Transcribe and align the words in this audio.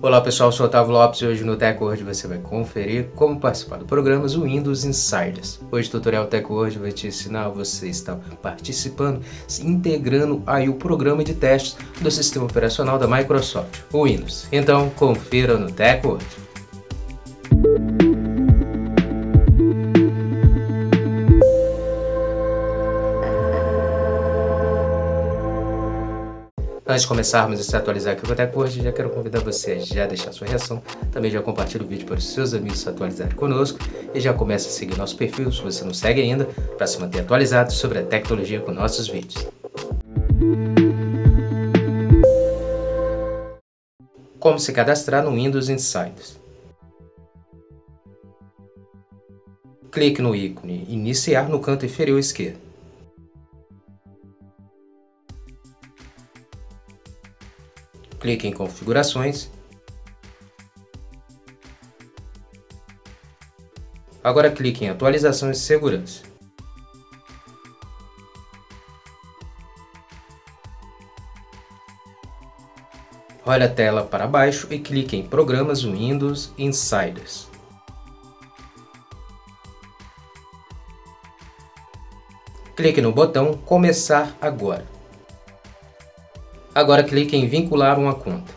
Olá 0.00 0.20
pessoal, 0.22 0.48
eu 0.48 0.52
sou 0.52 0.66
Otávio 0.66 0.92
Lopes 0.92 1.20
e 1.20 1.26
hoje 1.26 1.44
no 1.44 1.54
TechWord 1.54 2.02
você 2.02 2.26
vai 2.26 2.38
conferir 2.38 3.08
como 3.14 3.38
participar 3.38 3.76
do 3.76 3.84
programa 3.84 4.26
Windows 4.26 4.84
Insiders. 4.84 5.60
Hoje 5.70 5.88
o 5.88 5.92
tutorial 5.92 6.26
TechWord 6.26 6.78
vai 6.78 6.90
te 6.90 7.06
ensinar 7.06 7.50
você 7.50 7.88
estar 7.88 8.16
participando, 8.40 9.20
se 9.46 9.66
integrando 9.66 10.42
aí 10.46 10.68
o 10.68 10.74
programa 10.74 11.22
de 11.22 11.34
testes 11.34 11.76
do 12.00 12.10
sistema 12.10 12.46
operacional 12.46 12.98
da 12.98 13.06
Microsoft, 13.06 13.80
o 13.92 14.04
Windows. 14.04 14.46
Então 14.50 14.88
confira 14.90 15.58
no 15.58 15.70
TechWord. 15.70 16.41
Antes 26.92 27.04
de 27.04 27.08
começarmos 27.08 27.58
a 27.58 27.62
se 27.62 27.74
atualizar 27.74 28.12
aqui 28.12 28.30
o 28.30 28.36
TechWord, 28.36 28.82
já 28.82 28.92
quero 28.92 29.08
convidar 29.08 29.40
você 29.40 29.72
a 29.72 29.78
já 29.78 30.06
deixar 30.06 30.30
sua 30.30 30.46
reação, 30.46 30.82
também 31.10 31.30
já 31.30 31.40
compartilha 31.40 31.82
o 31.82 31.86
vídeo 31.88 32.04
para 32.04 32.18
os 32.18 32.28
seus 32.28 32.52
amigos 32.52 32.80
se 32.80 32.88
atualizarem 32.90 33.34
conosco 33.34 33.78
e 34.12 34.20
já 34.20 34.34
começa 34.34 34.68
a 34.68 34.70
seguir 34.70 34.98
nosso 34.98 35.16
perfil 35.16 35.50
se 35.50 35.62
você 35.62 35.86
não 35.86 35.94
segue 35.94 36.20
ainda, 36.20 36.44
para 36.76 36.86
se 36.86 37.00
manter 37.00 37.20
atualizado 37.20 37.72
sobre 37.72 38.00
a 38.00 38.02
tecnologia 38.02 38.60
com 38.60 38.72
nossos 38.72 39.08
vídeos. 39.08 39.46
Como 44.38 44.58
se 44.58 44.70
cadastrar 44.74 45.24
no 45.24 45.30
Windows 45.30 45.70
Insiders. 45.70 46.38
Clique 49.90 50.20
no 50.20 50.36
ícone 50.36 50.84
Iniciar 50.90 51.48
no 51.48 51.58
canto 51.58 51.86
inferior 51.86 52.18
esquerdo. 52.18 52.71
Clique 58.22 58.46
em 58.46 58.52
Configurações. 58.52 59.50
Agora 64.22 64.48
clique 64.48 64.84
em 64.84 64.90
Atualização 64.90 65.50
e 65.50 65.56
Segurança. 65.56 66.22
Olhe 73.44 73.64
a 73.64 73.68
tela 73.68 74.04
para 74.04 74.28
baixo 74.28 74.68
e 74.70 74.78
clique 74.78 75.16
em 75.16 75.26
Programas 75.26 75.82
Windows 75.82 76.52
Insiders. 76.56 77.48
Clique 82.76 83.02
no 83.02 83.10
botão 83.10 83.56
Começar 83.56 84.36
agora. 84.40 84.91
Agora 86.74 87.02
clique 87.02 87.36
em 87.36 87.46
vincular 87.46 87.98
uma 87.98 88.14
conta. 88.14 88.50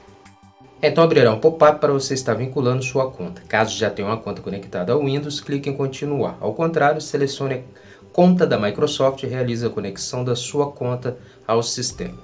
Então 0.81 1.03
abrirá 1.03 1.33
um 1.33 1.39
pop-up 1.39 1.79
para 1.79 1.91
você 1.91 2.13
estar 2.13 2.33
vinculando 2.33 2.81
sua 2.81 3.11
conta. 3.11 3.41
Caso 3.47 3.77
já 3.77 3.89
tenha 3.89 4.07
uma 4.07 4.17
conta 4.17 4.41
conectada 4.41 4.93
ao 4.93 5.03
Windows, 5.03 5.41
clique 5.41 5.69
em 5.69 5.75
continuar. 5.75 6.37
Ao 6.39 6.53
contrário, 6.53 7.01
selecione 7.01 7.65
conta 8.13 8.47
da 8.47 8.57
Microsoft 8.57 9.23
e 9.23 9.27
realize 9.27 9.65
a 9.65 9.69
conexão 9.69 10.23
da 10.23 10.35
sua 10.35 10.71
conta 10.71 11.17
ao 11.45 11.61
sistema. 11.61 12.17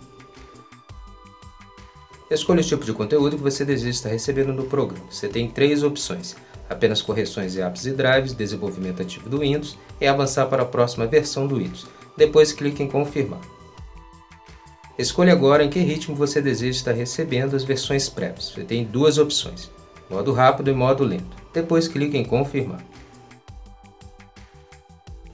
Escolha 2.29 2.61
o 2.61 2.63
tipo 2.63 2.85
de 2.85 2.93
conteúdo 2.93 3.35
que 3.35 3.43
você 3.43 3.65
deseja 3.65 3.89
estar 3.89 4.09
recebendo 4.09 4.53
no 4.53 4.63
programa. 4.63 5.03
Você 5.11 5.27
tem 5.27 5.49
três 5.49 5.83
opções: 5.83 6.37
apenas 6.69 7.01
correções 7.01 7.51
de 7.51 7.61
apps 7.61 7.85
e 7.85 7.91
drives, 7.91 8.33
desenvolvimento 8.33 9.01
ativo 9.01 9.29
do 9.29 9.39
Windows 9.39 9.77
e 9.99 10.07
avançar 10.07 10.45
para 10.45 10.63
a 10.63 10.65
próxima 10.65 11.05
versão 11.05 11.45
do 11.45 11.57
Windows. 11.57 11.85
Depois 12.15 12.53
clique 12.53 12.81
em 12.81 12.87
confirmar. 12.87 13.41
Escolha 15.01 15.33
agora 15.33 15.63
em 15.63 15.69
que 15.69 15.79
ritmo 15.79 16.15
você 16.15 16.39
deseja 16.39 16.77
estar 16.77 16.91
recebendo 16.91 17.55
as 17.55 17.63
versões 17.63 18.07
prévias. 18.07 18.49
Você 18.49 18.63
tem 18.63 18.85
duas 18.85 19.17
opções, 19.17 19.71
modo 20.07 20.31
rápido 20.31 20.69
e 20.69 20.75
modo 20.75 21.03
lento. 21.03 21.35
Depois 21.51 21.87
clique 21.87 22.15
em 22.15 22.23
confirmar. 22.23 22.85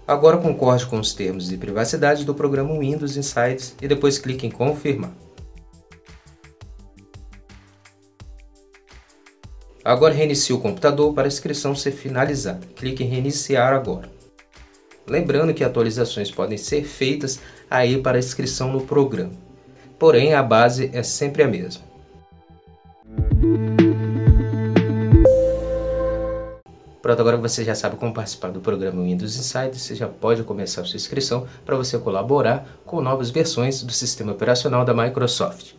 Agora 0.08 0.38
concorde 0.38 0.86
com 0.86 0.98
os 0.98 1.14
termos 1.14 1.50
de 1.50 1.58
privacidade 1.58 2.24
do 2.24 2.34
programa 2.34 2.80
Windows 2.80 3.18
Insights 3.18 3.76
e 3.82 3.90
depois 3.90 4.18
clique 4.18 4.48
em 4.48 4.52
confirmar. 4.52 5.12
Agora 9.84 10.14
reinicie 10.14 10.56
o 10.56 10.62
computador 10.62 11.14
para 11.14 11.26
a 11.26 11.28
inscrição 11.28 11.76
ser 11.76 11.92
finalizada. 11.92 12.66
Clique 12.74 13.04
em 13.04 13.08
reiniciar 13.08 13.74
agora. 13.74 14.10
Lembrando 15.06 15.54
que 15.54 15.64
atualizações 15.64 16.32
podem 16.32 16.58
ser 16.58 16.86
feitas 16.86 17.42
aí 17.70 18.02
para 18.02 18.18
a 18.18 18.20
inscrição 18.20 18.72
no 18.72 18.82
programa 18.82 19.47
porém 20.00 20.34
a 20.34 20.44
base 20.44 20.90
é 20.94 21.04
sempre 21.04 21.44
a 21.44 21.48
mesma. 21.48 21.88
Pronto, 27.02 27.22
agora 27.22 27.38
você 27.38 27.64
já 27.64 27.74
sabe 27.74 27.96
como 27.96 28.14
participar 28.14 28.50
do 28.50 28.60
programa 28.60 29.02
Windows 29.02 29.38
Insider, 29.38 29.80
você 29.80 29.96
já 29.96 30.08
pode 30.08 30.44
começar 30.44 30.84
sua 30.84 30.98
inscrição 30.98 31.48
para 31.66 31.78
você 31.78 31.98
colaborar 31.98 32.68
com 32.86 33.00
novas 33.00 33.30
versões 33.30 33.82
do 33.82 33.94
sistema 33.94 34.34
operacional 34.34 34.84
da 34.84 34.94
Microsoft. 34.94 35.74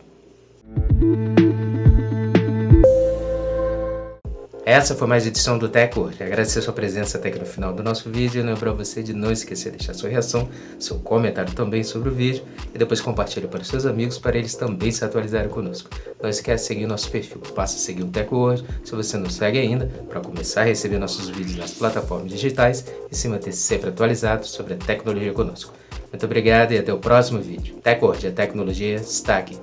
Essa 4.69 4.93
foi 4.93 5.07
mais 5.07 5.25
edição 5.25 5.57
do 5.57 5.67
TechWord. 5.67 6.21
Agradecer 6.21 6.59
a 6.59 6.61
sua 6.61 6.73
presença 6.73 7.17
até 7.17 7.29
aqui 7.29 7.39
no 7.39 7.45
final 7.47 7.73
do 7.73 7.81
nosso 7.81 8.07
vídeo. 8.07 8.45
Lembrar 8.45 8.71
você 8.73 9.01
de 9.01 9.13
não 9.13 9.31
esquecer 9.31 9.71
de 9.71 9.79
deixar 9.79 9.95
sua 9.95 10.11
reação, 10.11 10.47
seu 10.77 10.99
comentário 10.99 11.51
também 11.55 11.83
sobre 11.83 12.09
o 12.09 12.11
vídeo 12.13 12.43
e 12.71 12.77
depois 12.77 13.01
compartilhe 13.01 13.47
para 13.47 13.63
seus 13.63 13.87
amigos 13.87 14.19
para 14.19 14.37
eles 14.37 14.53
também 14.53 14.91
se 14.91 15.03
atualizarem 15.03 15.49
conosco. 15.49 15.89
Não 16.21 16.29
esquece 16.29 16.65
de 16.65 16.67
seguir 16.67 16.85
nosso 16.85 17.09
perfil. 17.09 17.41
Passa 17.55 17.77
a 17.77 17.79
seguir 17.79 18.03
o 18.03 18.09
TechWord 18.09 18.63
se 18.83 18.93
você 18.93 19.17
não 19.17 19.27
segue 19.27 19.57
ainda 19.57 19.87
para 20.07 20.21
começar 20.21 20.61
a 20.61 20.65
receber 20.65 20.99
nossos 20.99 21.29
vídeos 21.29 21.55
nas 21.55 21.71
plataformas 21.71 22.31
digitais 22.31 22.85
e 23.11 23.15
se 23.15 23.27
manter 23.27 23.53
sempre 23.53 23.89
atualizado 23.89 24.45
sobre 24.45 24.75
a 24.75 24.77
tecnologia 24.77 25.33
conosco. 25.33 25.73
Muito 26.11 26.25
obrigado 26.27 26.73
e 26.73 26.77
até 26.77 26.93
o 26.93 26.99
próximo 26.99 27.41
vídeo. 27.41 27.77
TechWord, 27.77 28.27
a 28.27 28.31
tecnologia 28.31 28.97
está 28.97 29.39
aqui. 29.39 29.57